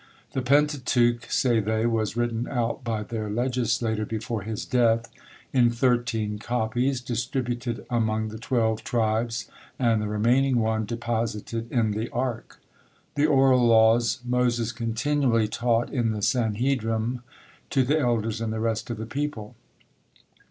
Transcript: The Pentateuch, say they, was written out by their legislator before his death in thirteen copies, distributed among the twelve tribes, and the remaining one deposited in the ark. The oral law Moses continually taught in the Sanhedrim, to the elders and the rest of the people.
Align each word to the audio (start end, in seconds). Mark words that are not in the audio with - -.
The 0.31 0.41
Pentateuch, 0.41 1.29
say 1.31 1.59
they, 1.59 1.85
was 1.85 2.17
written 2.17 2.47
out 2.47 2.83
by 2.83 3.03
their 3.03 3.29
legislator 3.29 4.03
before 4.03 4.41
his 4.41 4.65
death 4.65 5.07
in 5.53 5.69
thirteen 5.69 6.39
copies, 6.39 7.01
distributed 7.01 7.85
among 7.87 8.29
the 8.29 8.39
twelve 8.39 8.83
tribes, 8.83 9.47
and 9.77 10.01
the 10.01 10.07
remaining 10.07 10.57
one 10.57 10.85
deposited 10.85 11.71
in 11.71 11.91
the 11.91 12.09
ark. 12.09 12.59
The 13.13 13.27
oral 13.27 13.63
law 13.63 13.99
Moses 14.25 14.71
continually 14.71 15.47
taught 15.47 15.91
in 15.91 16.13
the 16.13 16.23
Sanhedrim, 16.23 17.21
to 17.69 17.83
the 17.83 17.99
elders 17.99 18.41
and 18.41 18.51
the 18.51 18.59
rest 18.59 18.89
of 18.89 18.97
the 18.97 19.05
people. 19.05 19.55